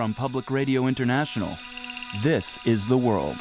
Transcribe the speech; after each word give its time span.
from 0.00 0.14
Public 0.14 0.50
Radio 0.50 0.86
International. 0.86 1.58
This 2.22 2.58
is 2.64 2.86
The 2.86 2.96
World. 2.96 3.36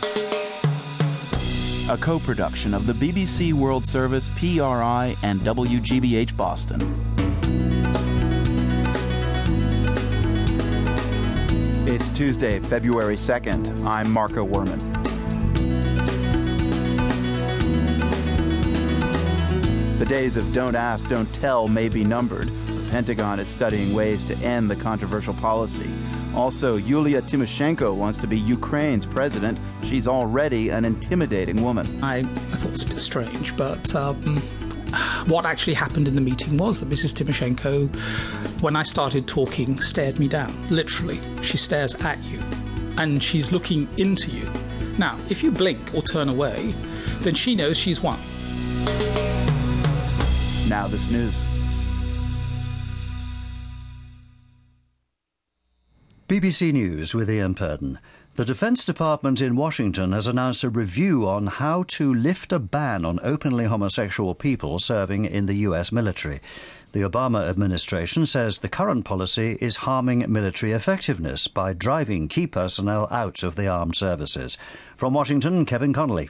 A 1.89 1.97
co 1.97 2.19
production 2.19 2.73
of 2.73 2.85
the 2.85 2.91
BBC 2.91 3.53
World 3.53 3.85
Service, 3.85 4.27
PRI, 4.37 5.15
and 5.23 5.39
WGBH 5.39 6.35
Boston. 6.35 6.81
It's 11.87 12.09
Tuesday, 12.09 12.59
February 12.59 13.15
2nd. 13.15 13.85
I'm 13.85 14.11
Marco 14.11 14.45
Werman. 14.45 14.79
The 19.97 20.05
days 20.05 20.35
of 20.35 20.51
don't 20.51 20.75
ask, 20.75 21.07
don't 21.07 21.33
tell 21.33 21.69
may 21.69 21.87
be 21.87 22.03
numbered. 22.03 22.51
Pentagon 22.89 23.39
is 23.39 23.47
studying 23.47 23.93
ways 23.93 24.23
to 24.25 24.35
end 24.37 24.69
the 24.69 24.75
controversial 24.75 25.33
policy. 25.35 25.89
Also, 26.35 26.75
Yulia 26.75 27.21
Tymoshenko 27.21 27.95
wants 27.95 28.17
to 28.19 28.27
be 28.27 28.37
Ukraine's 28.37 29.05
president. 29.05 29.59
She's 29.83 30.07
already 30.07 30.69
an 30.69 30.85
intimidating 30.85 31.63
woman. 31.63 32.03
I, 32.03 32.19
I 32.19 32.23
thought 32.23 32.69
it 32.69 32.71
was 32.71 32.83
a 32.83 32.87
bit 32.87 32.97
strange, 32.97 33.55
but 33.55 33.95
um, 33.95 34.37
what 35.27 35.45
actually 35.45 35.75
happened 35.75 36.07
in 36.07 36.15
the 36.15 36.21
meeting 36.21 36.57
was 36.57 36.79
that 36.79 36.89
Mrs. 36.89 37.13
Tymoshenko, 37.13 37.93
when 38.61 38.75
I 38.75 38.83
started 38.83 39.27
talking, 39.27 39.79
stared 39.79 40.19
me 40.19 40.27
down. 40.27 40.53
Literally, 40.69 41.19
she 41.41 41.57
stares 41.57 41.95
at 41.95 42.23
you 42.23 42.39
and 42.97 43.23
she's 43.23 43.51
looking 43.51 43.87
into 43.97 44.31
you. 44.31 44.49
Now, 44.97 45.17
if 45.29 45.43
you 45.43 45.51
blink 45.51 45.93
or 45.93 46.01
turn 46.01 46.27
away, 46.27 46.73
then 47.19 47.33
she 47.33 47.55
knows 47.55 47.77
she's 47.77 48.01
won. 48.01 48.19
Now, 50.67 50.87
this 50.87 51.09
news. 51.09 51.41
BBC 56.29 56.71
News 56.71 57.15
with 57.15 57.27
Ian 57.27 57.55
Purden. 57.55 57.97
The 58.35 58.45
Defense 58.45 58.85
Department 58.85 59.41
in 59.41 59.55
Washington 59.55 60.11
has 60.11 60.27
announced 60.27 60.63
a 60.63 60.69
review 60.69 61.27
on 61.27 61.47
how 61.47 61.85
to 61.87 62.13
lift 62.13 62.53
a 62.53 62.59
ban 62.59 63.03
on 63.03 63.19
openly 63.23 63.65
homosexual 63.65 64.35
people 64.35 64.77
serving 64.77 65.25
in 65.25 65.47
the 65.47 65.55
U.S. 65.65 65.91
military. 65.91 66.39
The 66.91 67.01
Obama 67.01 67.49
administration 67.49 68.27
says 68.27 68.59
the 68.59 68.69
current 68.69 69.05
policy 69.05 69.57
is 69.59 69.77
harming 69.77 70.31
military 70.31 70.71
effectiveness 70.71 71.47
by 71.47 71.73
driving 71.73 72.27
key 72.27 72.45
personnel 72.45 73.07
out 73.09 73.41
of 73.41 73.55
the 73.55 73.67
armed 73.67 73.95
services. 73.95 74.55
From 74.95 75.15
Washington, 75.15 75.65
Kevin 75.65 75.93
Connolly. 75.93 76.29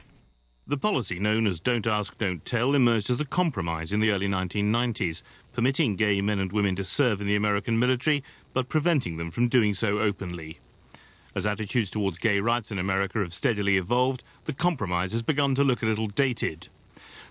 The 0.70 0.78
policy 0.78 1.18
known 1.18 1.48
as 1.48 1.58
Don't 1.58 1.88
Ask, 1.88 2.16
Don't 2.18 2.44
Tell 2.44 2.76
emerged 2.76 3.10
as 3.10 3.20
a 3.20 3.24
compromise 3.24 3.92
in 3.92 3.98
the 3.98 4.12
early 4.12 4.28
1990s, 4.28 5.24
permitting 5.52 5.96
gay 5.96 6.20
men 6.20 6.38
and 6.38 6.52
women 6.52 6.76
to 6.76 6.84
serve 6.84 7.20
in 7.20 7.26
the 7.26 7.34
American 7.34 7.76
military, 7.76 8.22
but 8.54 8.68
preventing 8.68 9.16
them 9.16 9.32
from 9.32 9.48
doing 9.48 9.74
so 9.74 9.98
openly. 9.98 10.60
As 11.34 11.44
attitudes 11.44 11.90
towards 11.90 12.18
gay 12.18 12.38
rights 12.38 12.70
in 12.70 12.78
America 12.78 13.18
have 13.18 13.34
steadily 13.34 13.78
evolved, 13.78 14.22
the 14.44 14.52
compromise 14.52 15.10
has 15.10 15.22
begun 15.22 15.56
to 15.56 15.64
look 15.64 15.82
a 15.82 15.86
little 15.86 16.06
dated. 16.06 16.68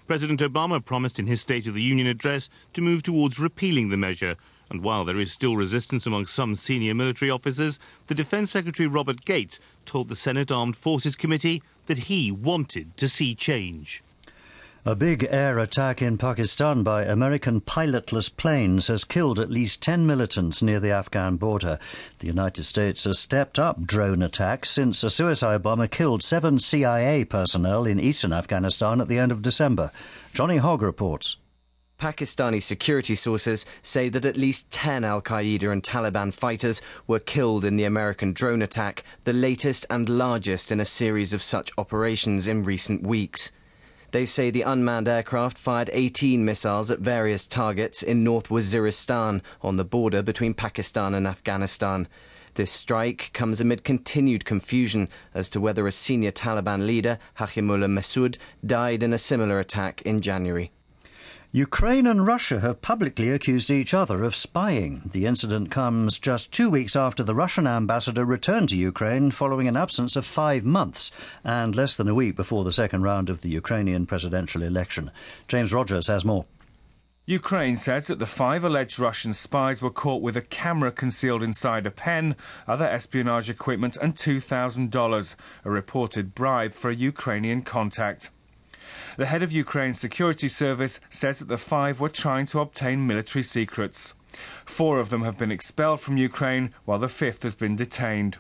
President 0.06 0.42
Obama 0.42 0.84
promised 0.84 1.18
in 1.18 1.28
his 1.28 1.40
State 1.40 1.66
of 1.66 1.74
the 1.74 1.82
Union 1.82 2.08
address 2.08 2.50
to 2.74 2.82
move 2.82 3.04
towards 3.04 3.40
repealing 3.40 3.88
the 3.88 3.96
measure, 3.96 4.36
and 4.70 4.84
while 4.84 5.06
there 5.06 5.18
is 5.18 5.32
still 5.32 5.56
resistance 5.56 6.06
among 6.06 6.26
some 6.26 6.56
senior 6.56 6.94
military 6.94 7.32
officers, 7.32 7.80
the 8.08 8.16
Defense 8.16 8.52
Secretary 8.52 8.86
Robert 8.86 9.24
Gates 9.24 9.62
told 9.86 10.10
the 10.10 10.16
Senate 10.16 10.52
Armed 10.52 10.76
Forces 10.76 11.16
Committee 11.16 11.64
that 11.90 11.98
he 11.98 12.32
wanted 12.32 12.96
to 12.96 13.10
see 13.10 13.34
change. 13.34 14.04
A 14.86 14.96
big 14.96 15.28
air 15.32 15.58
attack 15.58 16.04
in 16.04 16.20
Pakistan 16.20 16.84
by 16.84 17.04
American 17.04 17.62
pilotless 17.62 18.30
planes 18.30 18.88
has 18.88 19.04
killed 19.04 19.40
at 19.40 19.50
least 19.50 19.82
10 19.82 20.06
militants 20.06 20.62
near 20.62 20.80
the 20.80 20.92
Afghan 20.92 21.36
border. 21.36 21.80
The 22.20 22.28
United 22.28 22.64
States 22.64 23.06
has 23.06 23.18
stepped 23.18 23.58
up 23.58 23.82
drone 23.82 24.22
attacks 24.22 24.70
since 24.70 25.04
a 25.04 25.10
suicide 25.10 25.64
bomber 25.64 25.88
killed 25.88 26.22
seven 26.22 26.60
CIA 26.60 27.26
personnel 27.26 27.88
in 27.88 28.00
eastern 28.00 28.34
Afghanistan 28.34 29.02
at 29.02 29.08
the 29.08 29.18
end 29.18 29.32
of 29.32 29.42
December. 29.42 29.90
Johnny 30.36 30.58
Hogg 30.58 30.84
reports. 30.84 31.38
Pakistani 32.00 32.64
security 32.64 33.14
sources 33.14 33.66
say 33.82 34.08
that 34.08 34.24
at 34.24 34.38
least 34.38 34.72
10 34.72 35.04
Al 35.04 35.22
Qaeda 35.22 35.70
and 35.70 35.84
Taliban 35.84 36.32
fighters 36.32 36.82
were 37.08 37.20
killed 37.20 37.66
in 37.66 37.76
the 37.76 37.84
American 37.84 38.32
drone 38.32 38.62
attack, 38.62 39.04
the 39.26 39.34
latest 39.34 39.86
and 39.90 40.08
largest 40.08 40.72
in 40.72 40.80
a 40.80 40.86
series 40.86 41.34
of 41.34 41.44
such 41.44 41.72
operations 41.78 42.48
in 42.48 42.64
recent 42.64 43.04
weeks. 43.04 43.52
They 44.12 44.26
say 44.26 44.50
the 44.50 44.62
unmanned 44.62 45.10
aircraft 45.10 45.58
fired 45.58 45.90
18 45.92 46.46
missiles 46.46 46.90
at 46.90 47.00
various 47.00 47.46
targets 47.46 48.02
in 48.02 48.24
North 48.24 48.48
Waziristan 48.48 49.42
on 49.62 49.76
the 49.76 49.84
border 49.84 50.24
between 50.24 50.54
Pakistan 50.54 51.14
and 51.14 51.28
Afghanistan. 51.28 52.08
This 52.54 52.72
strike 52.72 53.32
comes 53.34 53.60
amid 53.60 53.84
continued 53.84 54.46
confusion 54.46 55.10
as 55.34 55.50
to 55.50 55.60
whether 55.60 55.86
a 55.86 55.92
senior 55.92 56.32
Taliban 56.32 56.86
leader, 56.86 57.20
Hakimullah 57.40 57.90
Mehsud, 57.90 58.38
died 58.66 59.04
in 59.04 59.12
a 59.12 59.18
similar 59.18 59.60
attack 59.60 60.02
in 60.04 60.22
January. 60.22 60.72
Ukraine 61.52 62.06
and 62.06 62.28
Russia 62.28 62.60
have 62.60 62.82
publicly 62.82 63.32
accused 63.32 63.72
each 63.72 63.94
other 63.94 64.24
of 64.24 64.36
spying. 64.36 65.10
The 65.14 65.26
incident 65.26 65.72
comes 65.72 66.20
just 66.20 66.52
two 66.52 66.70
weeks 66.70 66.96
after 66.96 67.24
the 67.24 67.34
Russian 67.34 67.66
ambassador 67.66 68.24
returned 68.24 68.70
to 68.70 68.78
Ukraine 68.78 69.32
following 69.32 69.68
an 69.68 69.76
absence 69.76 70.16
of 70.16 70.26
five 70.26 70.64
months 70.64 71.12
and 71.44 71.76
less 71.76 71.96
than 71.96 72.08
a 72.08 72.14
week 72.14 72.36
before 72.36 72.64
the 72.64 72.72
second 72.72 73.02
round 73.02 73.30
of 73.30 73.42
the 73.42 73.50
Ukrainian 73.50 74.06
presidential 74.06 74.62
election. 74.62 75.12
James 75.48 75.74
Rogers 75.74 76.08
has 76.08 76.24
more. 76.24 76.46
Ukraine 77.30 77.78
says 77.78 78.08
that 78.08 78.18
the 78.18 78.26
five 78.26 78.64
alleged 78.64 78.98
Russian 78.98 79.34
spies 79.34 79.84
were 79.84 79.92
caught 79.92 80.24
with 80.24 80.36
a 80.36 80.42
camera 80.42 80.92
concealed 80.92 81.44
inside 81.44 81.86
a 81.86 81.92
pen, 81.92 82.36
other 82.68 82.88
espionage 82.88 83.52
equipment, 83.52 83.98
and 84.02 84.16
$2,000, 84.16 85.36
a 85.64 85.70
reported 85.70 86.34
bribe 86.34 86.74
for 86.74 86.90
a 86.90 86.96
Ukrainian 86.96 87.62
contact. 87.62 88.32
The 89.18 89.26
head 89.26 89.44
of 89.44 89.52
Ukraine's 89.52 90.00
security 90.00 90.48
service 90.48 91.00
says 91.10 91.40
that 91.40 91.48
the 91.48 91.58
five 91.58 92.00
were 92.00 92.10
trying 92.10 92.46
to 92.48 92.60
obtain 92.60 93.08
military 93.08 93.44
secrets. 93.44 94.14
Four 94.66 95.00
of 95.00 95.10
them 95.10 95.24
have 95.24 95.38
been 95.38 95.52
expelled 95.52 96.02
from 96.02 96.18
Ukraine, 96.18 96.74
while 96.86 97.00
the 97.00 97.10
fifth 97.10 97.44
has 97.44 97.56
been 97.56 97.76
detained. 97.76 98.38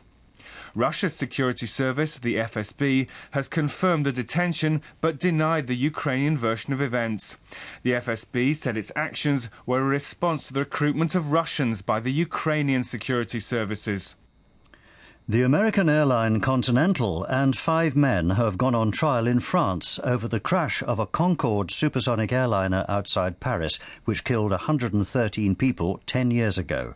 Russia's 0.75 1.15
security 1.15 1.65
service, 1.65 2.15
the 2.15 2.35
FSB, 2.35 3.07
has 3.31 3.47
confirmed 3.47 4.05
the 4.05 4.11
detention 4.11 4.81
but 5.01 5.19
denied 5.19 5.67
the 5.67 5.75
Ukrainian 5.75 6.37
version 6.37 6.73
of 6.73 6.81
events. 6.81 7.37
The 7.83 7.93
FSB 7.93 8.55
said 8.55 8.77
its 8.77 8.91
actions 8.95 9.49
were 9.65 9.81
a 9.81 9.83
response 9.83 10.47
to 10.47 10.53
the 10.53 10.61
recruitment 10.61 11.15
of 11.15 11.31
Russians 11.31 11.81
by 11.81 11.99
the 11.99 12.11
Ukrainian 12.11 12.83
security 12.83 13.39
services. 13.39 14.15
The 15.29 15.43
American 15.43 15.89
airline 15.89 16.39
Continental 16.39 17.23
and 17.25 17.55
five 17.55 17.95
men 17.95 18.31
have 18.31 18.57
gone 18.57 18.73
on 18.73 18.89
trial 18.89 19.27
in 19.27 19.39
France 19.39 19.99
over 20.03 20.27
the 20.27 20.39
crash 20.39 20.81
of 20.81 20.97
a 20.97 21.05
Concorde 21.05 21.69
supersonic 21.69 22.33
airliner 22.33 22.83
outside 22.89 23.39
Paris, 23.39 23.77
which 24.05 24.23
killed 24.23 24.49
113 24.49 25.53
people 25.53 26.01
10 26.07 26.31
years 26.31 26.57
ago. 26.57 26.95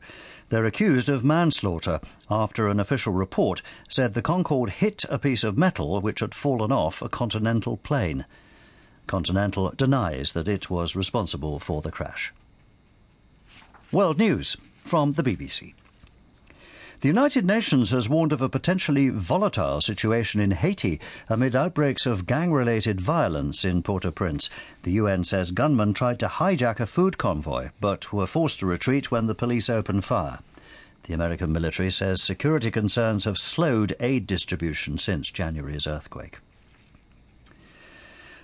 They're 0.49 0.66
accused 0.66 1.09
of 1.09 1.23
manslaughter 1.23 2.01
after 2.27 2.69
an 2.69 2.79
official 2.79 3.13
report 3.13 3.61
said 3.88 4.16
the 4.16 4.23
Concorde 4.23 4.71
hit 4.71 5.05
a 5.09 5.19
piece 5.19 5.44
of 5.44 5.55
metal 5.55 6.01
which 6.01 6.21
had 6.21 6.33
fallen 6.33 6.71
off 6.71 7.03
a 7.03 7.09
Continental 7.09 7.77
plane. 7.77 8.25
Continental 9.05 9.69
denies 9.77 10.33
that 10.33 10.47
it 10.47 10.71
was 10.71 10.95
responsible 10.95 11.59
for 11.59 11.83
the 11.83 11.91
crash. 11.91 12.33
World 13.91 14.17
News 14.17 14.57
from 14.83 15.13
the 15.13 15.21
BBC. 15.21 15.75
The 17.03 17.09
United 17.09 17.46
Nations 17.46 17.91
has 17.91 18.08
warned 18.08 18.31
of 18.31 18.41
a 18.41 18.47
potentially 18.47 19.09
volatile 19.09 19.81
situation 19.81 20.40
in 20.40 20.52
Haiti 20.52 21.02
amid 21.28 21.53
outbreaks 21.53 22.06
of 22.06 22.25
gang 22.25 22.53
related 22.53 23.02
violence 23.02 23.66
in 23.66 23.84
Port 23.84 24.06
au 24.06 24.12
Prince. 24.12 24.50
The 24.84 24.94
UN 24.94 25.25
says 25.25 25.52
gunmen 25.52 25.94
tried 25.94 26.18
to 26.19 26.30
hijack 26.30 26.80
a 26.80 26.86
food 26.86 27.18
convoy 27.18 27.72
but 27.81 28.13
were 28.13 28.25
forced 28.25 28.62
to 28.62 28.68
retreat 28.68 29.12
when 29.12 29.25
the 29.25 29.36
police 29.36 29.69
opened 29.69 30.06
fire. 30.06 30.40
The 31.03 31.13
American 31.13 31.52
military 31.52 31.92
says 31.92 32.24
security 32.24 32.72
concerns 32.72 33.25
have 33.25 33.38
slowed 33.38 33.98
aid 34.00 34.25
distribution 34.25 34.98
since 34.98 35.30
January's 35.30 35.88
earthquake. 35.88 36.38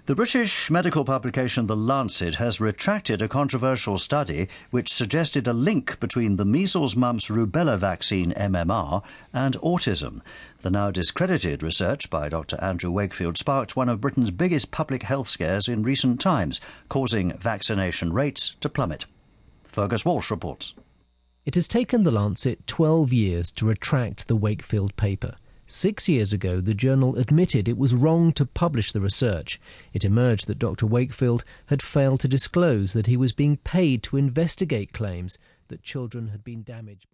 The 0.09 0.15
British 0.15 0.71
medical 0.71 1.05
publication 1.05 1.67
The 1.67 1.75
Lancet 1.75 2.33
has 2.37 2.59
retracted 2.59 3.21
a 3.21 3.27
controversial 3.27 3.99
study 3.99 4.47
which 4.71 4.91
suggested 4.91 5.47
a 5.47 5.53
link 5.53 5.99
between 5.99 6.37
the 6.37 6.45
measles, 6.45 6.95
mumps, 6.95 7.29
rubella 7.29 7.77
vaccine 7.77 8.33
MMR 8.33 9.03
and 9.31 9.53
autism. 9.57 10.21
The 10.61 10.71
now 10.71 10.89
discredited 10.89 11.61
research 11.61 12.09
by 12.09 12.27
Dr. 12.27 12.59
Andrew 12.59 12.89
Wakefield 12.89 13.37
sparked 13.37 13.75
one 13.75 13.87
of 13.87 14.01
Britain's 14.01 14.31
biggest 14.31 14.71
public 14.71 15.03
health 15.03 15.27
scares 15.27 15.67
in 15.67 15.83
recent 15.83 16.19
times, 16.19 16.59
causing 16.87 17.37
vaccination 17.37 18.11
rates 18.11 18.55
to 18.61 18.67
plummet. 18.67 19.05
Fergus 19.63 20.05
Walsh 20.05 20.31
reports. 20.31 20.73
It 21.45 21.53
has 21.53 21.67
taken 21.67 22.01
The 22.01 22.09
Lancet 22.09 22.65
12 22.65 23.13
years 23.13 23.51
to 23.51 23.67
retract 23.67 24.27
the 24.27 24.35
Wakefield 24.35 24.95
paper. 24.95 25.35
Six 25.71 26.09
years 26.09 26.33
ago, 26.33 26.61
the 26.61 26.73
journal 26.73 27.15
admitted 27.15 27.67
it 27.67 27.77
was 27.77 27.93
wrong 27.93 28.33
to 28.33 28.45
publish 28.47 28.91
the 28.91 28.99
research. 28.99 29.61
It 29.93 30.03
emerged 30.03 30.47
that 30.47 30.57
Dr. 30.57 30.87
Wakefield 30.87 31.43
had 31.67 31.83
failed 31.83 32.21
to 32.21 32.27
disclose 32.27 32.93
that 32.93 33.05
he 33.05 33.15
was 33.15 33.33
being 33.33 33.57
paid 33.57 34.01
to 34.03 34.17
investigate 34.17 34.93
claims 34.93 35.37
that 35.67 35.83
children 35.83 36.29
had 36.29 36.43
been 36.43 36.63
damaged. 36.63 37.05